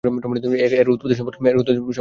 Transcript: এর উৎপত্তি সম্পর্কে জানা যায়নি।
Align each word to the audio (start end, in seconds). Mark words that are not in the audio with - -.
এর 0.73 0.87
উৎপত্তি 0.91 1.15
সম্পর্কে 1.17 1.39
জানা 1.39 1.61
যায়নি। 1.67 1.81